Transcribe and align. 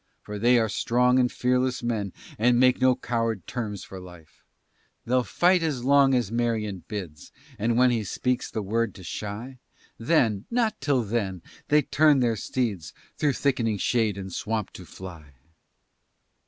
For 0.23 0.39
they 0.39 0.57
are 0.57 0.67
strong 0.67 1.19
and 1.19 1.31
fearless 1.31 1.83
men, 1.83 2.11
And 2.39 2.59
make 2.59 2.81
no 2.81 2.95
coward 2.95 3.45
terms 3.45 3.83
for 3.83 3.99
life; 3.99 4.43
They'll 5.05 5.21
fight 5.23 5.61
as 5.61 5.83
long 5.83 6.15
as 6.15 6.31
Marion 6.31 6.83
bids, 6.87 7.31
And 7.59 7.77
when 7.77 7.91
he 7.91 8.03
speaks 8.03 8.49
the 8.49 8.63
word 8.63 8.95
to 8.95 9.03
shy, 9.03 9.59
Then, 9.99 10.45
not 10.49 10.81
till 10.81 11.03
then, 11.03 11.43
they 11.67 11.83
turn 11.83 12.19
their 12.19 12.35
steeds, 12.35 12.93
Through 13.19 13.33
thickening 13.33 13.77
shade 13.77 14.17
and 14.17 14.33
swamp 14.33 14.71
to 14.71 14.85
fly. 14.85 15.33